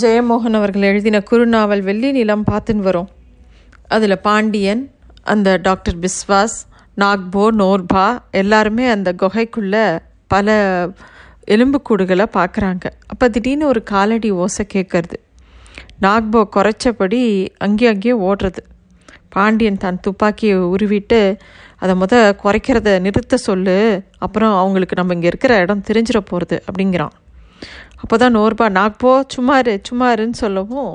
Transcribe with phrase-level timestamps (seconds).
[0.00, 3.08] ஜெயமோகன் அவர்கள் எழுதின குறுநாவல் வெள்ளி நிலம் பார்த்துன்னு வரும்.
[3.88, 4.90] அதில் பாண்டியன்
[5.22, 6.54] அந்த டாக்டர் பிஸ்வாஸ்
[6.96, 10.56] நாக்போ நோர்பா எல்லாருமே அந்த குகைக்குள்ளே பல
[11.46, 12.84] எலும்புக்கூடுகளை பார்க்குறாங்க.
[13.06, 15.18] அப்போ திடீர்னு ஒரு காலடி ஓசை கேட்கறது.
[16.00, 18.62] நாக்போ குறைச்சபடி அங்கேயும் அங்கேயே ஓடுறது.
[19.28, 21.36] பாண்டியன் தன் துப்பாக்கியை உருவிட்டு
[21.78, 22.14] அதை முத
[22.44, 24.02] குறைக்கிறத நிறுத்த சொல்லு.
[24.18, 27.16] அப்புறம் அவங்களுக்கு நம்ம இங்கே இருக்கிற இடம் தெரிஞ்சிட போகிறது அப்படிங்கிறான்.
[28.02, 30.94] அப்போ தான் நோர்பா நாக்போ சும்மாரு சும்மாருன்னு சொல்லவும்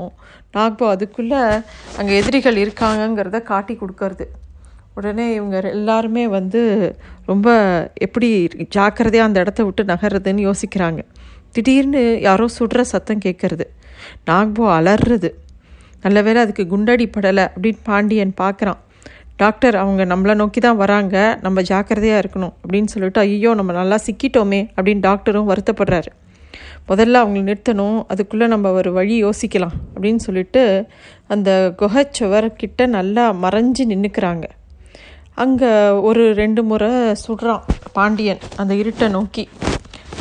[0.56, 1.42] நாக்போ அதுக்குள்ளே
[2.00, 4.26] அங்கே எதிரிகள் இருக்காங்கங்கிறத காட்டி கொடுக்கறது.
[4.98, 6.62] உடனே இவங்க எல்லாருமே வந்து
[7.32, 7.48] ரொம்ப
[8.06, 8.30] எப்படி
[8.76, 11.02] ஜாக்கிரதையாக அந்த இடத்த விட்டு நகர்றதுன்னு யோசிக்கிறாங்க.
[11.56, 13.66] திடீர்னு யாரோ சுடுற சத்தம் கேட்கறது.
[14.30, 15.30] நாக்போ அலறுறது
[16.04, 18.82] நல்ல வேளை அதுக்கு குண்டடி படலை அப்படின்னு பாண்டியன் பார்க்குறான்
[19.42, 21.16] டாக்டர் அவங்க நம்மளை நோக்கி தான் வராங்க.
[21.46, 26.12] நம்ம ஜாக்கிரதையாக இருக்கணும் அப்படின்னு சொல்லிட்டு ஐயோ நம்ம நல்லா சிக்கிட்டோமே அப்படின்னு டாக்டரும் வருத்தப்படுறாரு.
[26.90, 30.62] முதல்ல அவங்கள நிறுத்தணும் அதுக்குள்ளே நம்ம ஒரு வழி யோசிக்கலாம் அப்படின்னு சொல்லிட்டு
[31.34, 31.50] அந்த
[31.82, 34.46] குகைச்சுவர்கிட்ட நல்லா மறைஞ்சு நின்றுக்கிறாங்க
[35.44, 35.72] அங்கே
[36.10, 36.92] ஒரு ரெண்டு முறை
[37.24, 37.66] சுடுறான்
[37.98, 39.44] பாண்டியன் அந்த இருட்டை நோக்கி.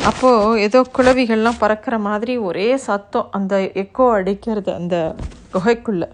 [0.09, 4.95] அப்போது ஏதோ குழவிகள்லாம் பறக்கிற மாதிரி ஒரே சத்தம் அந்த எக்கோ அடிக்கிறது அந்த
[5.53, 6.07] குகைக்குள்ளே.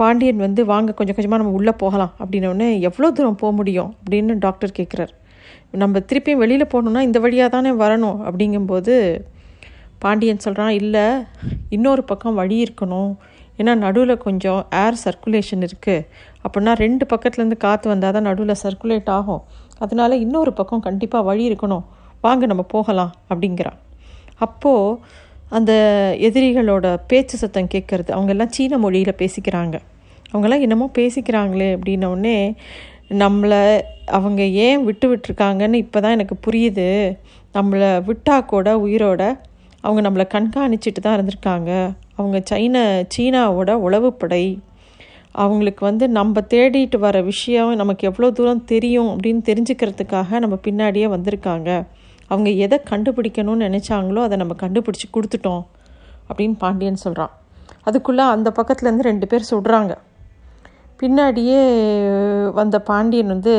[0.00, 2.12] பாண்டியன் வந்து வாங்க கொஞ்சம் கொஞ்சமாக நம்ம உள்ளே போகலாம்.
[2.22, 3.90] அப்படின்னோடனே எவ்வளோ தூரம் போக முடியும்?
[4.00, 5.14] அப்படின்னு டாக்டர் கேட்குறாரு
[5.82, 8.18] நம்ம திருப்பியும் வெளியில் போகணுன்னா இந்த வழியாக தானே வரணும்?
[8.28, 8.94] அப்படிங்கும்போது
[10.04, 11.06] பாண்டியன் சொல்கிறான் இல்லை
[11.76, 13.12] இன்னொரு பக்கம் வழி இருக்கணும்.
[13.60, 16.04] ஏன்னா நடுவில் கொஞ்சம் ஏர் சர்க்குலேஷன் இருக்குது
[16.44, 19.42] அப்படின்னா ரெண்டு பக்கத்துலேருந்து காற்று வந்தால் தான் நடுவில் சர்க்குலேட் ஆகும்.
[19.84, 21.84] அதனால இன்னொரு பக்கம் கண்டிப்பாக வழி இருக்கணும்.
[22.26, 23.78] வாங்க நம்ம போகலாம் அப்படிங்கிறான்.
[24.46, 24.98] அப்போது
[25.56, 25.72] அந்த
[26.28, 29.76] எதிரிகளோட பேச்சு சத்தம் கேட்குறது அவங்கெல்லாம் சீன மொழியில் பேசிக்கிறாங்க.
[30.32, 32.36] அவங்கெல்லாம் என்னமோ பேசிக்கிறாங்களே அப்படின்னோடனே
[33.22, 33.62] நம்மளை
[34.16, 36.88] அவங்க ஏன் விட்டு விட்டுருக்காங்கன்னு இப்போ தான் எனக்கு புரியுது.
[37.56, 39.22] நம்மளை விட்டா கூட உயிரோட
[39.80, 41.70] அவங்க நம்மளை கண்காணிச்சிட்டு தான் இருந்திருக்காங்க.
[42.16, 44.44] அவங்க சைன சீனாவோட உளவுப்படை.
[45.32, 51.70] அவங்களுக்கு வந்து நம்ம தேடிட்டு வர விஷயம் நமக்கு எவ்வளோ தூரம் தெரியும் அப்படின்னு தெரிஞ்சுக்கிறதுக்காக நம்ம பின்னாடியே வந்திருக்காங்க.
[52.28, 55.62] அவங்க எதை கண்டுபிடிக்கணும்னு நினச்சாங்களோ அதை நம்ம கண்டுபிடிச்சி கொடுத்துட்டோம்
[56.28, 57.32] அப்படின்னு பாண்டியன் சொல்கிறான்
[57.82, 59.92] அதுக்குள்ளே அந்த பக்கத்துலேருந்து ரெண்டு பேர் சுடுறாங்க
[61.02, 61.60] பின்னாடியே
[62.52, 63.54] வந்த பாண்டியன் வந்து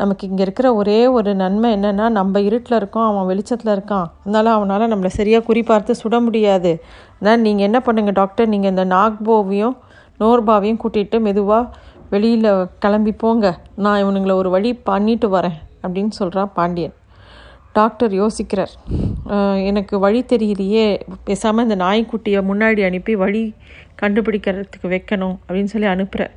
[0.00, 4.06] நமக்கு இங்கே இருக்கிற ஒரே ஒரு நன்மை என்னென்னா நம்ம இருட்டில் இருக்கோம் அவன் வெளிச்சத்தில் இருக்கான்.
[4.22, 6.72] அதனால் அவனால் நம்மளை சரியாக குறிப்பார்த்து சுட முடியாது.
[7.16, 9.76] அதனால் நீங்கள் என்ன பண்ணுங்கள் டாக்டர் நீங்கள் இந்த நாக்போவையும்
[10.22, 11.64] நோர்பாவையும் கூட்டிகிட்டு மெதுவாக
[12.12, 12.50] வெளியில்
[12.84, 13.46] கிளம்பி போங்க.
[13.84, 16.94] நான் இவனுங்களை ஒரு வழி பண்ணிட்டு வரேன் அப்படின்னு சொல்கிறான் பாண்டியன்.
[17.78, 18.72] டாக்டர் யோசிக்கிறார்.
[19.70, 20.86] எனக்கு வழி தெரியலையே
[21.26, 23.42] பேசாமல் இந்த நாய்க்குட்டியை முன்னாடி அனுப்பி வழி
[24.00, 26.34] கண்டுபிடிக்கிறதுக்கு வைக்கணும் அப்படின்னு சொல்லி அனுப்புகிறார்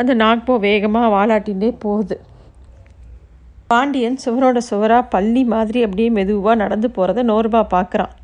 [0.00, 2.16] அந்த நாக்போ வேகமாக வாலாட்டிகிட்டே போகுது.
[3.70, 8.14] பாண்டியன் சுவரோட சுவராக பள்ளி மாதிரி அப்படியே மெதுவாக நடந்து போகிறத நோர்பா பார்க்குறான்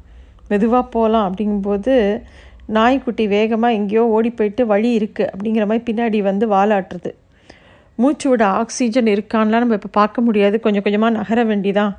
[0.49, 1.95] மெதுவாக போகலாம் அப்படிங்கும்போது
[2.77, 7.11] நாய்க்குட்டி வேகமாக எங்கேயோ ஓடி போயிட்டு வழி இருக்குது அப்படிங்கிற மாதிரி பின்னாடி வந்து வாலாட்டுறது.
[7.99, 11.95] மூச்சு விட ஆக்சிஜன் இருக்கான்லாம் நம்ம இப்போ பார்க்க முடியாது கொஞ்சம் கொஞ்சமாக நகர வேண்டிதான்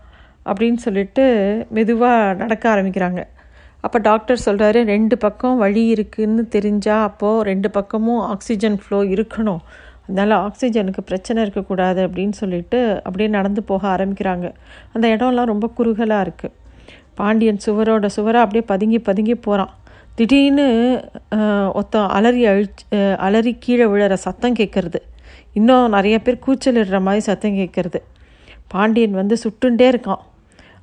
[0.45, 1.23] அப்படின்னு சொல்லிட்டு
[1.69, 3.21] மெதுவாக நடக்க ஆரம்பிக்கிறாங்க.
[3.85, 9.61] அப்போ டாக்டர் சொல்கிறாரு ரெண்டு பக்கம் வழி இருக்குதுன்னு தெரிஞ்சால் அப்போது ரெண்டு பக்கமும் ஆக்சிஜன் ஃப்ளோ இருக்கணும்.
[10.07, 14.47] அதனால் ஆக்சிஜனுக்கு பிரச்சனை இருக்கக்கூடாது அப்படின்னு சொல்லிட்டு அப்படியே நடந்து போக ஆரம்பிக்கிறாங்க.
[14.93, 16.55] அந்த இடம்லாம் ரொம்ப குறுகலாக இருக்குது
[17.15, 19.73] பாண்டியன் சுவரோட சுவராக அப்படியே பதுங்கி பதுங்கி போகிறான்
[20.15, 20.65] திடீர்னு
[21.73, 22.83] ஒருத்தன் அலறி அழிச்சு
[23.17, 24.99] அலறி கீழே விழுற சத்தம் கேட்குறது
[25.53, 27.99] இன்னும் நிறைய பேர் கூச்சலிடுற மாதிரி சத்தம் கேட்குறது
[28.67, 30.23] பாண்டியன் வந்து சுட்டுண்டே இருக்கான்.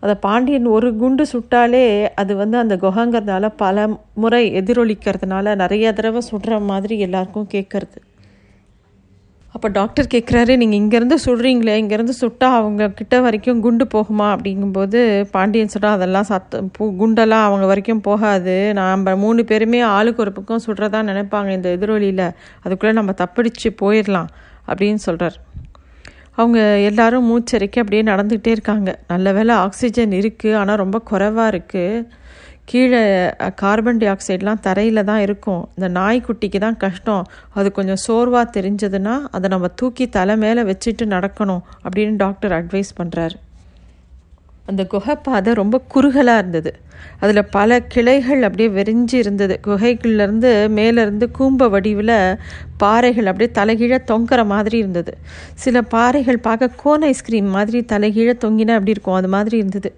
[0.01, 6.59] அதை பாண்டியன் ஒரு குண்டு சுட்டாலே அது வந்து அந்த குகங்கிறதுனால பல முறை எதிரொலிக்கிறதுனால நிறைய தடவை சுடுற
[6.71, 7.99] மாதிரி எல்லாருக்கும் கேட்குறது
[9.55, 14.27] அப்போ டாக்டர் கேட்குறாரு நீங்கள் இங்கேருந்து சுடுறீங்களே இங்கேருந்து சுட்டால் அவங்க கிட்ட வரைக்கும் குண்டு போகுமா?
[14.35, 15.01] அப்படிங்கும்போது
[15.31, 18.57] பாண்டியன் சொல்கிறான் அதெல்லாம் சத்தம் பூ குண்டெல்லாம் அவங்க வரைக்கும் போகாது.
[18.81, 22.27] நாம் மூணு பேருமே ஆளுக்கு ஒரு பக்கம் சுடுறதா நினைப்பாங்க இந்த எதிரொலியில்.
[22.65, 24.29] அதுக்குள்ளே நம்ம தப்பிடிச்சு போயிடலாம்
[24.69, 25.39] அப்படின்னு சொல்கிறார்
[26.41, 26.59] அவங்க
[26.91, 28.91] எல்லாரும் மூச்சரிக்கை அப்படியே நடந்துக்கிட்டே இருக்காங்க.
[29.09, 32.07] நல்ல வேலை ஆக்சிஜன் இருக்குது ஆனால் ரொம்ப குறைவாக இருக்குது
[32.65, 35.69] கீழே கார்பன் டை ஆக்சைடெலாம் தரையில் தான் இருக்கும்.
[35.77, 37.25] இந்த நாய்க்குட்டிக்கு தான் கஷ்டம்.
[37.53, 43.37] அது கொஞ்சம் சோர்வாக தெரிஞ்சதுன்னா அதை நம்ம தூக்கி தலை மேலே வச்சுட்டு நடக்கணும் அப்படின்னு டாக்டர் அட்வைஸ் பண்ணுறாரு
[44.67, 46.71] அந்த குகைப்பாதை ரொம்ப குறுகலாக இருந்தது.
[47.21, 49.61] அதில் பல கிளைகள் அப்படியே வெறிஞ்சு இருந்தது.
[49.67, 52.39] குகைகள்லேருந்து மேலேருந்து கூம்ப வடிவில்
[52.77, 55.13] பாறைகள் அப்படியே தலைகீழ தொங்குற மாதிரி இருந்தது.
[55.55, 59.15] சில பாறைகள் பார்க்க கோன் ஐஸ்கிரீம் மாதிரி தலைகீழ தொங்கினா அப்படி இருக்கும்.
[59.15, 59.91] அது மாதிரி இருந்தது.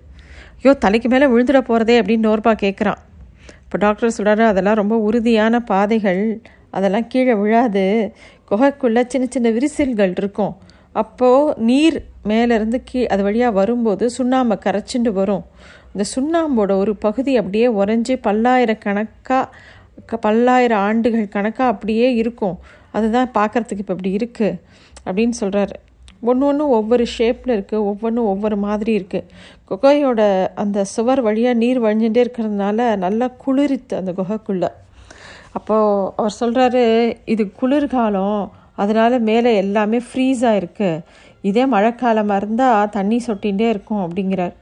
[0.67, 3.01] ஐயோ தலைக்கு மேலே விழுந்துட போகிறதே அப்படின்னு நோர்பா கேட்குறான்
[3.65, 6.23] இப்போ டாக்டர் சொல்கிறாரு அதெல்லாம் ரொம்ப உறுதியான பாதைகள்.
[6.77, 7.85] அதெல்லாம் கீழே விழாது.
[8.49, 10.53] குகைக்குள்ளே சின்ன சின்ன விரிசல்கள் இருக்கும்.
[11.03, 11.99] அப்போது நீர்
[12.31, 15.45] மேலேருந்து கீ அது வழியாக வரும்போது சுண்ணாம்பை கரைச்சிண்டு வரும்.
[15.93, 22.57] இந்த சுண்ணாம்போட ஒரு பகுதி அப்படியே உறைஞ்சி பல்லாயிரக்கணக்காக பல்லாயிரம் ஆண்டுகள் கணக்காக அப்படியே இருக்கும்.
[22.97, 24.59] அதுதான் பார்க்குறதுக்கு இப்போ இப்படி இருக்குது
[25.07, 25.77] அப்படின்னு சொல்கிறாரு
[26.31, 29.29] ஒன்று ஒன்று ஒவ்வொரு ஷேப்பில் இருக்குது ஒவ்வொன்றும் ஒவ்வொரு மாதிரி இருக்குது
[29.71, 30.21] குகையோட
[30.63, 34.71] அந்த சுவர் வழியாக நீர் வழிஞ்சுட்டே இருக்கிறதுனால நல்லா குளிரித்து அந்த குகைக்குள்ளே.
[35.59, 36.85] அப்போது அவர் சொல்கிறாரு
[37.35, 38.43] இது குளிர்காலம்
[38.83, 41.03] அதனால் மேலே எல்லாமே ஃப்ரீஸாக இருக்குது
[41.51, 44.55] இதே மழைக்காலமாக இருந்தால் தண்ணி சொட்டிகிட்டே இருக்கும் அப்படிங்கிறார்.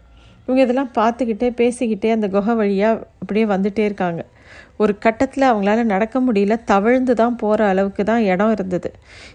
[0.47, 4.23] இவங்க இதெல்லாம் பார்த்துக்கிட்டே பேசிக்கிட்டே அந்த குகை வழியாக அப்படியே வந்துகிட்டே இருக்காங்க.
[4.83, 8.89] ஒரு கட்டத்தில் அவங்களால நடக்க முடியல தவழ்ந்து தான் போகிற அளவுக்கு தான் இடம் இருந்தது.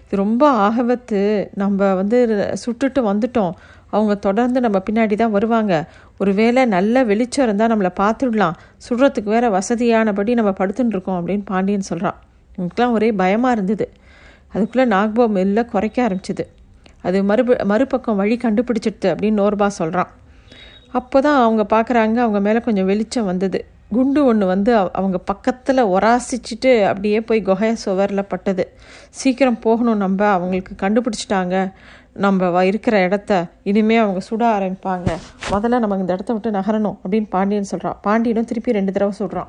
[0.04, 1.20] இது ரொம்ப ஆகவத்து
[1.62, 2.18] நம்ம வந்து
[2.62, 3.54] சுட்டுட்டு வந்துட்டோம்.
[3.94, 5.74] அவங்க தொடர்ந்து நம்ம பின்னாடி தான் வருவாங்க.
[6.20, 8.58] ஒரு வேளை நல்ல வெளிச்சம் இருந்தால் நம்மளை பார்த்துடலாம்.
[8.86, 12.18] சுடுறதுக்கு வேற வசதியானபடி நம்ம படுத்துட்டு இருக்கோம் அப்படின்னு பாண்டியன் சொல்கிறான்
[12.58, 13.86] எனக்குலாம் ஒரே பயமாக இருந்தது.
[14.54, 16.44] அதுக்குள்ளே நாக்போ மெல்ல குறைக்க ஆரம்பிச்சிது.
[17.06, 20.10] அது மறுப மறுபக்கம் வழி கண்டுபிடிச்சிடுது அப்படின்னு நோர்பா சொல்கிறான்
[20.98, 23.58] அப்போ தான் அவங்க பார்க்குறாங்க அவங்க மேலே கொஞ்சம் வெளிச்சம் வந்தது.
[23.90, 28.72] குண்டு ஒன்று வந்து அவங்க பக்கத்தில் ஒராசிச்சுட்டு அப்படியே போய் குகைய சுவரில் பட்டது.
[29.10, 31.72] சீக்கிரம் போகணும் நம்ம அவங்களுக்கு கண்டுபிடிச்சிட்டாங்க.
[32.14, 35.10] நம்ம இருக்கிற இடத்த இனிமேல் அவங்க சுட ஆரம்பிப்பாங்க.
[35.50, 39.48] முதல்ல நம்ம இந்த இடத்த விட்டு நகரணும் அப்படின்னு பாண்டியன் சொல்கிறான் பாண்டியனும் திருப்பி ரெண்டு தடவை சுடுறான்.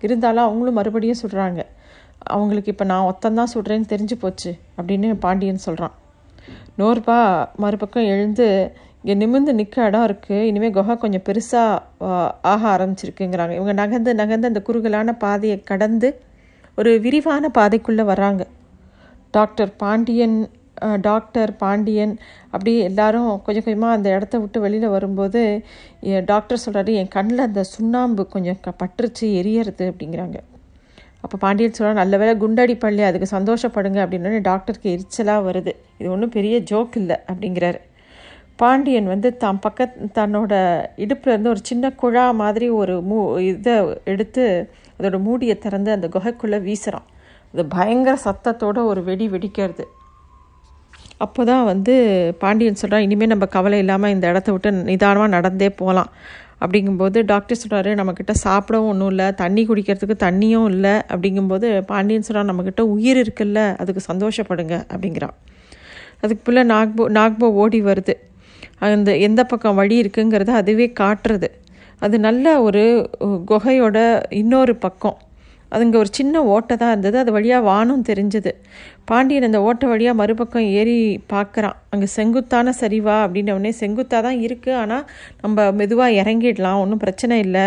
[0.00, 1.62] இருந்தாலும் அவங்களும் மறுபடியும் சுடுறாங்க.
[2.18, 5.92] அவங்களுக்கு இப்போ நான் ஒத்தந்தான் சுடுறேன்னு தெரிஞ்சு போச்சு அப்படின்னு பாண்டியன் சொல்கிறான்
[6.78, 12.14] நூறுபா மறுபக்கம் எழுந்து இங்கே நிமிர்ந்து நிற்க இடம் இருக்குது இனிமேல் குகை கொஞ்சம் பெருசாக
[12.52, 13.52] ஆக ஆரம்பிச்சிருக்குங்கிறாங்க.
[13.58, 16.08] இவங்க நகர்ந்து நகர்ந்து அந்த குறுகலான பாதையை கடந்து
[16.80, 18.42] ஒரு விரிவான பாதைக்குள்ளே வராங்க
[19.36, 20.36] டாக்டர் பாண்டியன்
[21.06, 22.16] டாக்டர் பாண்டியன்
[22.52, 25.42] அப்படி எல்லாரும் கொஞ்சம் கொஞ்சமாக அந்த இடத்த விட்டு வெளியில் வரும்போது
[26.32, 30.38] டாக்டர் சொல்கிறாரு என் கண்ணில் அந்த சுண்ணாம்பு கொஞ்சம் க பற்றுச்சு எரியறது அப்படிங்கிறாங்க.
[31.24, 35.74] அப்போ பாண்டியன் சொல்கிறார் நல்ல வேலை குண்டடி பள்ளி அதுக்கு சந்தோஷப்படுங்க அப்படின்னு டாக்டருக்கு எரிச்சலாக வருது.
[36.00, 37.80] இது ஒன்றும் பெரிய ஜோக் இல்லை அப்படிங்கிறாரு.
[38.58, 39.88] பாண்டியன் வந்து தான் பக்க
[40.18, 40.52] தன்னோட
[41.04, 43.18] இடுப்புலேருந்து ஒரு சின்ன குழா மாதிரி ஒரு மூ
[43.50, 43.74] இதை
[44.12, 44.44] எடுத்து
[44.98, 47.06] அதோட மூடியை திறந்து அந்த குகைக்குள்ளே வீசுகிறான்
[47.52, 49.84] அது பயங்கர சத்தத்தோட ஒரு வெடி வெடிக்கிறது.
[51.24, 51.94] அப்போ தான் வந்து
[52.42, 56.10] பாண்டியன் சொல்கிறான் இனிமேல் நம்ம கவலை இல்லாமல் இந்த இடத்த விட்டு நிதானமாக நடந்தே போகலாம்
[56.62, 60.94] அப்படிங்கும்போது டாக்டர் சொல்கிறாரு நம்மக்கிட்ட சாப்பிடவும் ஒன்றும் இல்லை தண்ணி குடிக்கிறதுக்கு தண்ணியும் இல்லை.
[61.12, 65.34] அப்படிங்கும்போது பாண்டியன் சொல்கிறான் நம்மக்கிட்ட உயிர் இருக்குல்ல அதுக்கு சந்தோஷப்படுங்க அப்படிங்கிறான்.
[66.22, 68.14] அதுக்கு பிள்ளை நாக்போ நாக்போ ஓடி வருது.
[68.80, 71.48] அந்த எந்த பக்கம் வழி இருக்குங்கிறத அதுவே காட்டுறது.
[72.04, 72.82] அது நல்ல ஒரு
[73.50, 73.98] குகையோட
[74.40, 75.16] இன்னொரு பக்கம்.
[75.72, 77.16] அதுங்க ஒரு சின்ன ஓட்டை தான் இருந்தது.
[77.18, 78.50] அது வழியாக வானம் தெரிஞ்சது.
[79.10, 80.98] பாண்டியன் அந்த ஓட்டை வழியாக மறுபக்கம் ஏறி
[81.32, 85.04] பார்க்குறான் அங்கே செங்குத்தான சரிவா அப்படின்னவுடனே செங்குத்தாக தான் இருக்குது ஆனால்
[85.42, 86.82] நம்ம மெதுவாக இறங்கிடலாம்.
[86.82, 87.66] ஒன்றும் பிரச்சனை இல்லை.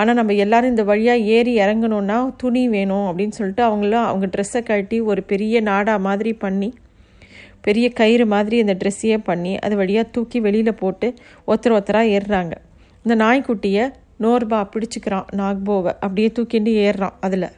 [0.00, 4.98] ஆனால் நம்ம எல்லோரும் இந்த வழியாக ஏறி இறங்கணுன்னா துணி வேணும் அப்படின்னு சொல்லிட்டு அவங்களும் அவங்க ட்ரெஸ்ஸை கட்டி
[5.10, 6.68] ஒரு பெரிய நாடா மாதிரி பண்ணி
[7.68, 11.08] பெரிய கயிறு மாதிரி அந்த ட்ரெஸ்ஸையே பண்ணி அது வழியாக தூக்கி வெளியில் போட்டு
[11.48, 12.54] ஒருத்தர் ஒருத்தராக ஏறுறாங்க.
[13.04, 13.84] இந்த நாய்க்குட்டியை
[14.24, 15.92] நோர்பா பிடிச்சிக்கிறான் நாக்போவை.
[16.04, 17.48] அப்படியே தூக்கிண்டு ஏறுறான் அதில்.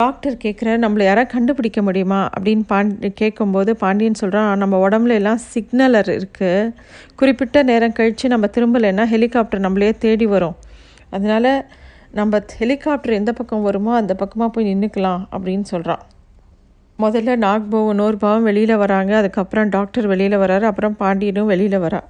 [0.00, 2.20] டாக்டர் கேட்குற நம்மளை யாராவது கண்டுபிடிக்க முடியுமா?
[2.36, 6.72] அப்படின்னு பாண்டி கேட்கும்போது பாண்டியன் சொல்கிறான் நம்ம உடம்புல எல்லாம் சிக்னலர் இருக்குது
[7.16, 10.56] குறிப்பிட்ட நேரம் கழித்து நம்ம திரும்பலைன்னா ஹெலிகாப்டர் நம்மளே தேடி வரும்.
[11.10, 11.52] அதனால்
[12.18, 16.02] நம்ம ஹெலிகாப்டர் எந்த பக்கம் வருமோ அந்த பக்கமாக போய் நின்றுக்கலாம் அப்படின்னு சொல்கிறான்
[17.02, 19.12] முதல்ல நாக்போவும் நோர்பாவும் வெளியில் வராங்க.
[19.20, 20.64] அதுக்கப்புறம் டாக்டர் வெளியில் வராரு.
[20.70, 22.00] அப்புறம் பாண்டியனும் வெளியில் வரா.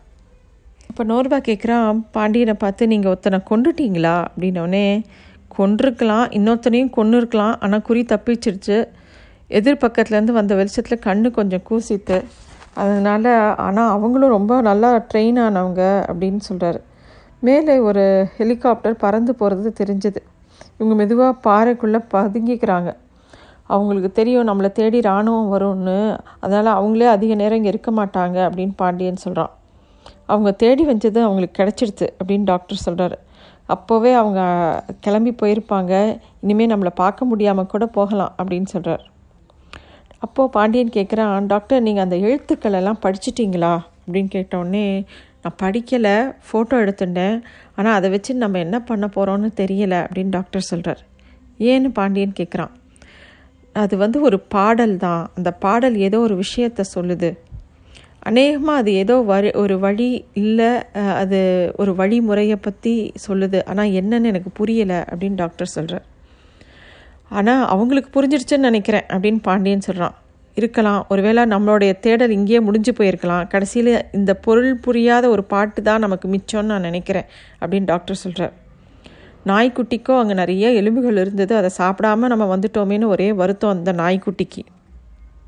[0.90, 4.86] இப்போ நோர்பா கேட்குறான் பாண்டியனை பார்த்து நீங்கள் ஒருத்தனை கொண்டுட்டீங்களா அப்படின்னோடனே
[5.56, 8.78] கொண்டிருக்கலாம் இன்னொருத்தனையும் கொண்டு இருக்கலாம் ஆனால் குறி தப்பிச்சிருச்சு.
[9.58, 12.18] எதிர்பக்கத்துலேருந்து வந்த வெளிச்சத்தில் கண்ணு கொஞ்சம் கூசித்து
[12.82, 13.30] அதனால்
[13.66, 16.80] ஆனால் அவங்களும் ரொம்ப நல்லா ட்ரெயின் ஆனவங்க அப்படின்னு சொல்கிறாரு
[17.46, 18.04] மேலே ஒரு
[18.36, 20.20] ஹெலிகாப்டர் பறந்து போகிறது தெரிஞ்சது.
[20.78, 22.90] இவங்க மெதுவாக பாறைக்குள்ளே பதுங்கிக்கிறாங்க.
[23.66, 25.98] அவங்களுக்கு தெரியும் நம்மளை தேடி இராணுவம் வரும்னு.
[26.44, 29.52] அதனால் அவங்களே அதிக நேரம் இங்கே இருக்க மாட்டாங்க அப்படின்னு பாண்டியன் சொல்கிறான்
[30.32, 33.16] அவங்க தேடி வந்தது அவங்களுக்கு கிடச்சிடுது அப்படின்னு டாக்டர் சொல்கிறார்
[33.74, 34.40] அப்போவே அவங்க
[35.04, 35.92] கிளம்பி போயிருப்பாங்க.
[36.44, 39.04] இனிமேல் நம்மளை பார்க்க முடியாமல் கூட போகலாம் அப்படின்னு சொல்கிறார்
[40.24, 43.72] அப்போது பாண்டியன் கேட்குறான் டாக்டர் நீங்கள் அந்த எழுத்துக்கள் எல்லாம் படிச்சிட்டிங்களா?
[44.04, 44.86] அப்படின்னு கேட்டோடனே
[45.42, 46.14] நான் படிக்கலை
[46.46, 47.36] ஃபோட்டோ எடுத்துட்டேன்.
[47.76, 51.02] ஆனால் அதை வச்சு நம்ம என்ன பண்ண போகிறோன்னு தெரியலை அப்படின்னு டாக்டர் சொல்கிறார்
[51.70, 52.72] ஏன்னு பாண்டியன் கேட்குறான்
[53.82, 57.30] அது வந்து ஒரு பாடல் தான் அந்த பாடல் ஏதோ ஒரு விஷயத்த சொல்லுது.
[58.28, 60.08] அநேகமாக அது ஏதோ வரி ஒரு வழி
[60.42, 60.70] இல்லை
[61.22, 61.40] அது
[61.82, 62.94] ஒரு வழிமுறையை பற்றி
[63.26, 63.58] சொல்லுது.
[63.70, 66.06] ஆனால் என்னன்னு எனக்கு புரியலை அப்படின்னு டாக்டர் சொல்கிறார்
[67.38, 70.16] ஆனால் அவங்களுக்கு புரிஞ்சிருச்சுன்னு நினைக்கிறேன் அப்படின்னு பாண்டியன் சொல்கிறான்
[70.56, 71.00] இருக்கலாம்.
[71.12, 73.46] ஒருவேளை நம்மளுடைய தேடல் இங்கேயே முடிஞ்சு போயிருக்கலாம்.
[73.52, 77.26] கடைசியில் இந்த பொருள் புரியாத ஒரு பாட்டு தான் நமக்கு மிச்சம்னு நான் நினைக்கிறேன்
[77.60, 78.54] அப்படின்னு டாக்டர் சொல்கிறார்
[79.46, 81.52] நாய்க்குட்டிக்கும் அங்கே நிறைய எலும்புகள் இருந்தது.
[81.60, 84.62] அதை சாப்பிடாம நம்ம வந்துட்டோமேனு ஒரே வருத்தம் அந்த நாய்க்குட்டிக்கு.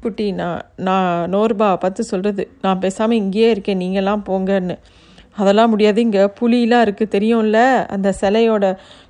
[0.03, 4.77] குட்டி நான் நான் நோர்பா பார்த்து சொல்கிறது நான் பேசாமல் இங்கேயே இருக்கேன் நீங்களாம் போங்கன்னு.
[5.37, 5.99] அதெல்லாம் முடியாது.
[6.07, 7.59] இங்கே புலிலாம் இருக்குது தெரியும்ல?
[7.95, 8.65] அந்த சிலையோட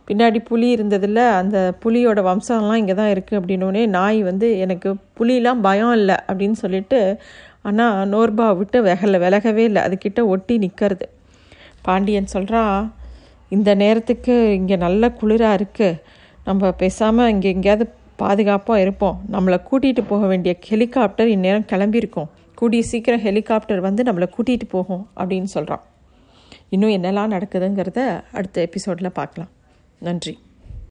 [0.08, 1.20] பின்னாடி புலி இருந்ததில்ல?
[1.40, 7.00] அந்த புலியோட வம்சம்லாம் இங்கே தான் இருக்குது அப்படின்னோடனே நாய் வந்து எனக்கு புலிலாம் பயம் இல்லை அப்படின்னு சொல்லிட்டு
[7.68, 9.82] ஆனால் நோர்பா விட்டு விகல விலகவே இல்லை.
[9.86, 11.06] அதுக்கிட்ட ஒட்டி நிற்கிறது
[11.88, 12.78] பாண்டியன் சொல்கிறான்
[13.48, 16.00] இந்த நேரத்துக்கு இங்கே நல்ல குளிராக இருக்குது
[16.44, 17.84] நம்ம பேசாமல் இங்கே எங்கேயாவது
[18.16, 19.16] பாதுகாப்பாக இருப்போம்.
[19.32, 22.30] நம்மளை கூட்டிகிட்டு போக வேண்டிய ஹெலிகாப்டர் இந்நேரம் கிளம்பியிருக்கோம்.
[22.54, 25.84] கூடிய சீக்கிரம் ஹெலிகாப்டர் வந்து நம்மளை கூட்டிகிட்டு போகும் அப்படின்னு சொல்கிறான்
[26.68, 28.00] இன்னும் என்னெல்லாம் நடக்குதுங்கிறத
[28.32, 29.52] அடுத்த எபிசோடில் பார்க்கலாம்.
[29.98, 30.38] நன்றி.